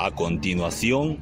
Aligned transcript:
A 0.00 0.12
continuación, 0.12 1.18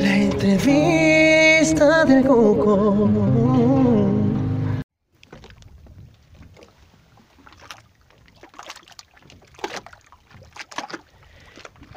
La 0.00 0.16
entrevista 0.16 2.06
del 2.06 2.24
Coco. 2.24 3.06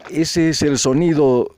Ese 0.10 0.50
es 0.50 0.62
el 0.64 0.78
sonido 0.80 1.56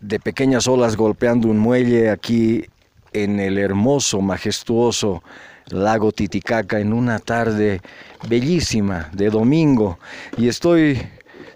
de 0.00 0.20
pequeñas 0.20 0.68
olas 0.68 0.96
golpeando 0.96 1.48
un 1.48 1.58
muelle 1.58 2.10
aquí 2.10 2.64
en 3.12 3.40
el 3.40 3.58
hermoso, 3.58 4.20
majestuoso 4.20 5.24
lago 5.70 6.12
Titicaca 6.12 6.80
en 6.80 6.92
una 6.92 7.18
tarde 7.18 7.80
bellísima 8.28 9.10
de 9.12 9.30
domingo. 9.30 9.98
Y 10.36 10.48
estoy, 10.48 11.00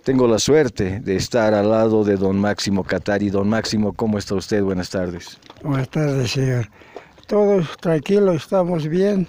tengo 0.05 0.27
la 0.27 0.39
suerte 0.39 1.01
de 1.01 1.17
estar 1.17 1.55
al 1.55 1.71
lado 1.71 2.05
de 2.05 2.17
don 2.17 2.39
Máximo 2.39 2.85
Catari. 2.85 3.31
Don 3.31 3.49
Máximo, 3.49 3.93
¿cómo 3.93 4.19
está 4.19 4.35
usted? 4.35 4.63
Buenas 4.63 4.91
tardes. 4.91 5.39
Buenas 5.63 5.89
tardes, 5.89 6.33
señor. 6.33 6.69
Todos 7.27 7.77
tranquilos, 7.79 8.43
estamos 8.43 8.89
bien. 8.89 9.29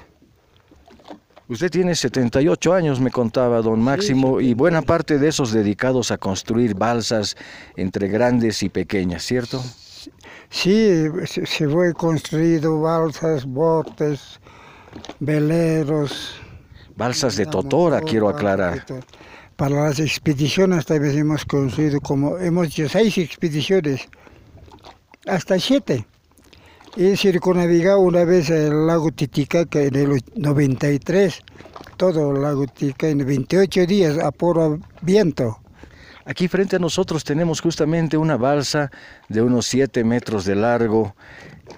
Usted 1.47 1.69
tiene 1.69 1.95
78 1.95 2.73
años, 2.73 3.01
me 3.01 3.11
contaba 3.11 3.61
don 3.61 3.81
Máximo, 3.81 4.39
y 4.39 4.53
buena 4.53 4.81
parte 4.81 5.19
de 5.19 5.27
esos 5.27 5.51
dedicados 5.51 6.09
a 6.09 6.17
construir 6.17 6.75
balsas 6.75 7.35
entre 7.75 8.07
grandes 8.07 8.63
y 8.63 8.69
pequeñas, 8.69 9.23
¿cierto? 9.23 9.61
Sí, 10.49 11.03
se, 11.25 11.45
se 11.45 11.67
fue 11.67 11.93
construido 11.93 12.79
balsas, 12.79 13.45
botes, 13.45 14.39
veleros. 15.19 16.35
Balsas 16.95 17.35
de 17.35 17.45
Totora, 17.45 18.01
quiero 18.01 18.29
aclarar. 18.29 18.85
Para 19.55 19.83
las 19.85 19.99
expediciones 19.99 20.85
también 20.85 21.17
hemos 21.17 21.45
construido 21.45 21.99
como, 22.01 22.37
hemos 22.37 22.67
hecho 22.67 22.89
seis 22.89 23.17
expediciones, 23.17 24.07
hasta 25.27 25.59
siete. 25.59 26.05
He 26.97 27.15
circunnavegado 27.15 27.99
una 28.01 28.25
vez 28.25 28.49
el 28.49 28.85
lago 28.87 29.11
Titicaca 29.11 29.79
en 29.81 29.95
el 29.95 30.09
och- 30.11 30.33
93, 30.35 31.41
todo 31.95 32.35
el 32.35 32.41
lago 32.41 32.65
Titicaca 32.67 33.07
en 33.07 33.25
28 33.25 33.85
días 33.85 34.17
a 34.17 34.31
puro 34.31 34.79
viento. 35.01 35.60
Aquí 36.25 36.47
frente 36.47 36.75
a 36.75 36.79
nosotros 36.79 37.23
tenemos 37.23 37.61
justamente 37.61 38.15
una 38.17 38.37
balsa 38.37 38.91
de 39.29 39.41
unos 39.41 39.65
7 39.67 40.03
metros 40.03 40.45
de 40.45 40.55
largo. 40.55 41.15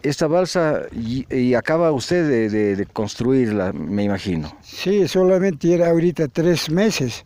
Esta 0.01 0.27
balsa, 0.27 0.81
y, 0.91 1.25
y 1.33 1.53
acaba 1.53 1.91
usted 1.91 2.27
de, 2.27 2.49
de- 2.49 2.75
de 2.75 2.85
construirla, 2.85 3.71
me 3.73 4.03
imagino. 4.03 4.51
Sí, 4.61 5.07
solamente 5.07 5.59
tiene 5.59 5.85
ahorita 5.85 6.27
tres 6.27 6.69
meses, 6.69 7.23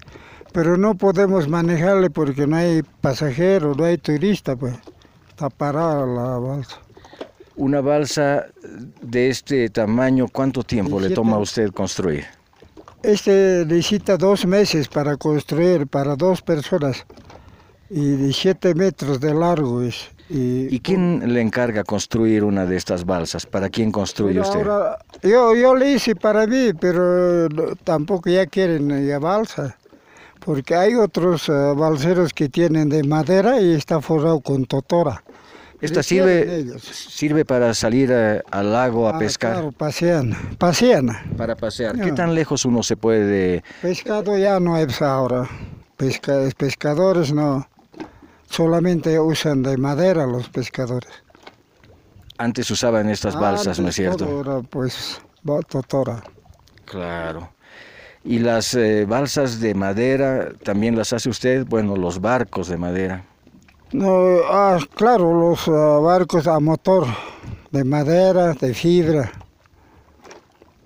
pero 0.52 0.78
no 0.78 0.96
podemos 0.96 1.48
manejarle 1.48 2.10
porque 2.10 2.46
no 2.46 2.56
hay 2.58 2.84
pasajero, 3.02 3.74
no 3.74 3.86
hay 3.86 3.98
turista, 3.98 4.56
pues 4.56 4.76
está 5.30 5.50
parada 5.50 6.06
la 6.06 6.38
balsa. 6.38 6.78
Una 7.56 7.82
balsa 7.82 8.46
de 9.02 9.30
este 9.30 9.70
tamaño, 9.70 10.28
¿cuánto 10.32 10.62
tiempo 10.62 11.00
le 11.00 11.10
toma 11.10 11.38
a 11.38 11.40
usted 11.40 11.72
construir? 11.72 12.26
Este 13.04 13.64
necesita 13.68 14.18
dos 14.18 14.46
meses 14.46 14.88
para 14.88 15.18
construir 15.18 15.88
para 15.88 16.16
dos 16.16 16.42
personas 16.42 17.06
y 17.90 18.16
de 18.16 18.34
siete 18.34 18.74
metros 18.74 19.20
de 19.20 19.34
largo 19.34 19.82
es. 19.82 20.10
Y, 20.30 20.76
¿Y 20.76 20.80
quién 20.82 21.34
le 21.34 21.40
encarga 21.40 21.84
construir 21.84 22.44
una 22.44 22.66
de 22.66 22.76
estas 22.76 23.06
balsas? 23.06 23.46
¿Para 23.46 23.70
quién 23.70 23.92
construye 23.92 24.42
usted? 24.42 24.60
ahora, 24.60 24.98
yo, 25.24 25.56
yo 25.56 25.74
le 25.74 25.94
hice 25.94 26.16
para 26.16 26.46
mí, 26.48 26.74
pero 26.74 27.48
tampoco 27.86 28.30
ya 28.30 28.46
quieren 28.46 29.08
ya 29.08 29.20
balsa, 29.20 29.78
porque 30.44 30.76
hay 30.76 30.96
otros 30.96 31.48
eh, 31.48 31.52
balseros 31.52 32.34
que 32.34 32.50
tienen 32.50 32.90
de 32.90 33.04
madera 33.04 33.62
y 33.62 33.74
está 33.74 34.02
forrado 34.02 34.42
con 34.42 34.66
totora. 34.66 35.24
Esta 35.80 36.02
sirve, 36.02 36.80
sirve 36.80 37.46
para 37.46 37.74
salir 37.74 38.10
eh, 38.12 38.42
al 38.50 38.72
lago 38.74 39.08
a 39.08 39.16
Ah, 39.16 39.20
pescar, 39.20 39.54
claro, 39.54 39.72
pasean, 39.72 40.36
pasean. 40.58 41.10
para 41.38 41.56
pasear. 41.56 42.00
¿Qué 42.00 42.12
tan 42.14 42.34
lejos 42.34 42.66
uno 42.66 42.82
se 42.82 42.98
puede 42.98 43.64
Pescado 43.82 44.38
ya 44.38 44.60
no 44.60 44.78
es 44.78 45.02
ahora. 45.02 45.48
Pesca- 45.96 46.50
pescadores 46.58 47.32
no. 47.32 47.68
Solamente 48.50 49.20
usan 49.20 49.62
de 49.62 49.78
madera 49.78 50.26
los 50.26 50.50
pescadores. 50.50 51.12
Antes 52.40 52.70
usaban 52.72 53.10
estas 53.10 53.36
balsas, 53.40 53.80
¿no 53.80 53.90
es 53.90 53.96
cierto? 53.96 54.42
era, 54.42 54.62
pues, 54.62 55.22
totora. 55.70 56.24
Claro. 56.86 57.52
Y 58.24 58.40
las 58.40 58.74
eh, 58.74 59.06
balsas 59.08 59.60
de 59.60 59.74
madera 59.74 60.50
también 60.64 60.96
las 60.98 61.14
hace 61.14 61.30
usted, 61.30 61.66
bueno, 61.66 61.96
los 61.96 62.20
barcos 62.22 62.68
de 62.68 62.78
madera. 62.78 63.24
No, 63.94 64.38
ah, 64.50 64.80
claro, 64.96 65.34
los 65.34 65.68
ah, 65.68 66.00
barcos 66.00 66.48
a 66.48 66.60
motor, 66.60 67.06
de 67.72 67.84
madera, 67.84 68.54
de 68.54 68.74
fibra. 68.74 69.32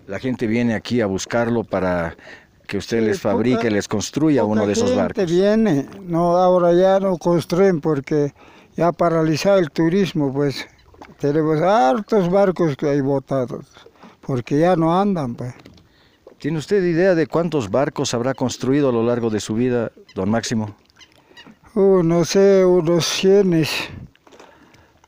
La 0.07 0.19
gente 0.19 0.45
viene 0.47 0.75
aquí 0.75 1.01
a 1.01 1.05
buscarlo 1.07 1.63
para 1.63 2.15
que 2.67 2.77
usted 2.77 3.01
les 3.01 3.19
fabrique, 3.19 3.57
poca- 3.57 3.69
les 3.69 3.87
construya 3.87 4.43
uno 4.45 4.65
de 4.65 4.73
esos 4.73 4.89
gente 4.91 5.01
barcos. 5.01 5.31
viene, 5.31 5.87
no, 6.01 6.37
ahora 6.37 6.73
ya 6.73 6.99
no 6.99 7.17
construyen 7.17 7.81
porque 7.81 8.33
ya 8.75 8.91
paralizado 8.91 9.59
el 9.59 9.71
turismo, 9.71 10.31
pues 10.31 10.67
tenemos 11.19 11.61
hartos 11.61 12.29
barcos 12.29 12.75
que 12.77 12.87
hay 12.89 13.01
botados, 13.01 13.65
porque 14.21 14.59
ya 14.59 14.75
no 14.75 14.97
andan, 14.99 15.35
pues. 15.35 15.53
¿Tiene 16.37 16.57
usted 16.57 16.83
idea 16.83 17.13
de 17.13 17.27
cuántos 17.27 17.69
barcos 17.69 18.13
habrá 18.13 18.33
construido 18.33 18.89
a 18.89 18.91
lo 18.91 19.03
largo 19.03 19.29
de 19.29 19.39
su 19.39 19.53
vida, 19.53 19.91
don 20.15 20.29
Máximo? 20.29 20.75
Uh, 21.81 22.03
no 22.03 22.23
sé, 22.25 22.63
unos 22.63 23.05
cienes. 23.05 23.69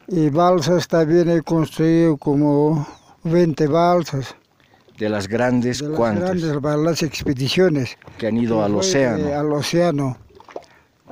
Y 0.08 0.30
balsas 0.30 0.88
también 0.88 1.30
he 1.30 1.42
construido 1.42 2.18
como 2.18 2.88
20 3.24 3.68
balsas. 3.68 4.36
De 4.98 5.08
las 5.10 5.28
grandes, 5.28 5.80
de 5.80 5.90
las 5.90 5.98
¿cuántas? 5.98 6.42
grandes 6.42 6.62
para 6.62 6.78
las 6.78 7.04
expediciones. 7.04 7.98
Que 8.18 8.28
han 8.28 8.38
ido 8.38 8.58
que 8.58 8.64
al 8.64 8.76
océano. 8.76 9.28
eh, 9.28 9.34
al 9.36 9.52
océano. 9.52 10.18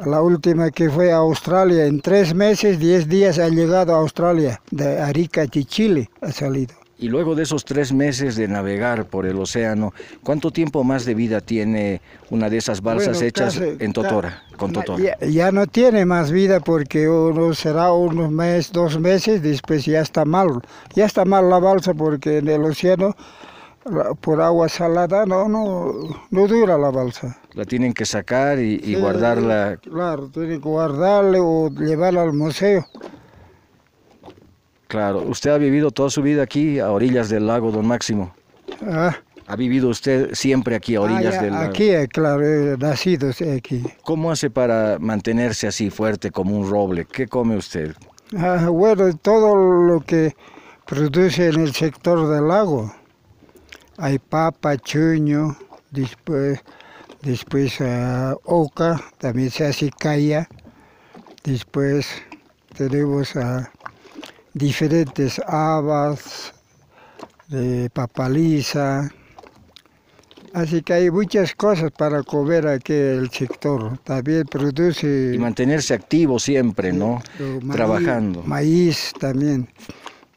La 0.06 0.22
última 0.22 0.72
que 0.72 0.90
fue 0.90 1.12
a 1.12 1.18
Australia, 1.18 1.86
en 1.86 2.02
tres 2.02 2.34
meses, 2.34 2.80
diez 2.80 3.08
días 3.08 3.38
ha 3.38 3.50
llegado 3.50 3.94
a 3.94 4.00
Australia, 4.00 4.60
de 4.72 5.00
Arica, 5.00 5.46
Chile 5.48 6.10
ha 6.22 6.32
salido. 6.32 6.74
Y 7.02 7.10
luego 7.10 7.34
de 7.34 7.42
esos 7.44 7.66
tres 7.66 7.92
meses 7.92 8.36
de 8.36 8.48
navegar 8.48 9.06
por 9.06 9.26
el 9.26 9.40
océano, 9.40 9.92
¿cuánto 10.24 10.52
tiempo 10.52 10.84
más 10.84 11.04
de 11.04 11.16
vida 11.16 11.42
tiene 11.42 12.00
una 12.30 12.48
de 12.48 12.58
esas 12.58 12.82
balsas 12.82 13.16
Bueno, 13.16 13.28
hechas 13.28 13.56
casi- 13.58 13.76
en 13.80 13.92
Totora, 13.92 14.44
con 14.56 14.72
Totora? 14.72 15.02
Ya, 15.04 15.18
ya 15.28 15.52
no 15.52 15.66
tiene 15.66 16.06
más 16.06 16.32
vida 16.32 16.60
porque 16.60 17.10
uno 17.10 17.56
será 17.56 17.92
unos 17.92 18.30
meses, 18.32 18.72
dos 18.72 19.00
meses, 19.00 19.42
después 19.42 19.84
ya 19.84 20.02
está 20.02 20.26
mal. 20.26 20.62
Ya 20.94 21.06
está 21.06 21.26
mal 21.26 21.50
la 21.50 21.58
balsa 21.58 21.96
porque 21.96 22.38
en 22.38 22.48
el 22.50 22.62
océano, 22.62 23.16
por 24.22 24.40
agua 24.40 24.70
salada, 24.70 25.26
no, 25.26 25.50
no, 25.50 25.92
no 26.30 26.48
dura 26.48 26.78
la 26.78 26.92
balsa. 26.92 27.36
La 27.56 27.66
tienen 27.66 27.94
que 27.96 28.06
sacar 28.06 28.60
y, 28.60 28.76
y 28.76 28.80
Sí, 28.80 28.96
guardarla. 28.96 29.78
Claro, 29.82 30.30
tiene 30.30 30.50
que 30.50 30.70
guardarle 30.70 31.40
o 31.42 31.68
llevarla 31.70 32.22
al 32.22 32.34
museo. 32.34 32.86
Claro, 34.92 35.22
usted 35.22 35.52
ha 35.52 35.58
vivido 35.58 35.90
toda 35.90 36.10
su 36.10 36.22
vida 36.22 36.44
aquí 36.44 36.80
a 36.80 36.92
orillas 36.92 37.30
del 37.30 37.48
lago, 37.48 37.72
don 37.72 37.88
Máximo. 37.88 38.34
Ah, 38.86 39.16
¿Ha 39.48 39.56
vivido 39.56 39.88
usted 39.88 40.34
siempre 40.34 40.76
aquí 40.76 40.96
a 40.96 41.02
orillas 41.02 41.36
ah, 41.36 41.38
ya, 41.38 41.42
del 41.44 41.54
lago? 41.54 41.70
Aquí, 41.70 41.90
eh, 41.92 42.10
claro, 42.10 42.46
he 42.46 42.78
nacido 42.78 43.30
aquí. 43.30 43.82
¿Cómo 44.04 44.32
hace 44.32 44.50
para 44.50 45.00
mantenerse 45.00 45.66
así 45.66 45.90
fuerte 45.90 46.30
como 46.30 46.60
un 46.60 46.70
roble? 46.70 47.06
¿Qué 47.06 47.26
come 47.26 47.56
usted? 47.56 47.96
Ah, 48.38 48.68
bueno, 48.70 49.16
todo 49.16 49.56
lo 49.56 50.02
que 50.02 50.36
produce 50.86 51.48
en 51.48 51.62
el 51.62 51.74
sector 51.74 52.28
del 52.28 52.50
lago. 52.50 52.94
Hay 53.98 54.20
papa, 54.20 54.76
chuño, 54.76 55.56
después, 55.92 56.60
después 57.22 57.80
ah, 57.80 58.36
oca, 58.44 59.00
también 59.20 59.52
se 59.52 59.68
hace 59.68 59.90
calla. 59.90 60.50
Después 61.46 62.10
tenemos 62.76 63.38
ah, 63.38 63.72
diferentes 64.54 65.40
habas, 65.48 66.54
de 67.48 67.90
papaliza. 67.90 69.10
Así 70.54 70.82
que 70.82 70.94
hay 70.94 71.10
muchas 71.12 71.56
cosas 71.56 71.92
para 71.92 72.24
comer 72.24 72.68
aquí 72.68 72.92
el 72.94 73.30
sector. 73.30 73.98
También 74.00 74.44
produce... 74.46 75.32
Y 75.34 75.38
mantenerse 75.38 75.94
activo 75.94 76.40
siempre, 76.40 76.92
¿no? 76.92 77.22
Maíz- 77.40 77.72
Trabajando. 77.72 78.44
Maíz 78.44 79.14
también. 79.18 79.70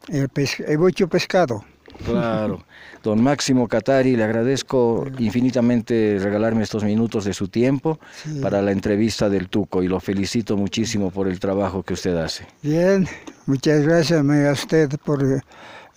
El 0.08 0.28
hay 0.68 0.76
mucho 0.76 1.08
pescado. 1.08 1.64
Claro. 2.04 2.64
Don 3.02 3.22
Máximo 3.22 3.66
Catari, 3.68 4.16
le 4.16 4.22
agradezco 4.24 5.04
infinitamente 5.18 6.18
regalarme 6.20 6.62
estos 6.62 6.84
minutos 6.84 7.24
de 7.24 7.34
su 7.34 7.48
tiempo 7.48 7.98
Sí. 8.22 8.40
para 8.40 8.62
la 8.62 8.70
entrevista 8.72 9.28
del 9.28 9.48
Tuco 9.48 9.82
y 9.82 9.88
lo 9.88 9.98
felicito 10.00 10.56
muchísimo 10.56 11.10
por 11.10 11.26
el 11.28 11.38
trabajo 11.40 11.82
que 11.82 11.92
usted 11.92 12.16
hace. 12.16 12.46
Bien, 12.62 13.06
Muchas 13.46 13.82
gracias 13.82 14.20
a 14.20 14.52
usted 14.52 14.88
por 15.04 15.22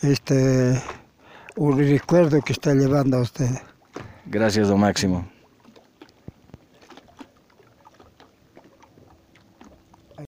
este 0.01 0.81
recuerdo 1.85 2.41
que 2.41 2.53
está 2.53 2.73
llevando 2.73 3.17
a 3.17 3.21
usted. 3.21 3.49
Gracias, 4.25 4.67
don 4.67 4.81
Máximo. 4.81 5.25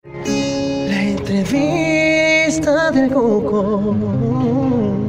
La 0.04 1.02
entrevista 1.02 2.90
del 2.92 3.12
Coco. 3.12 5.07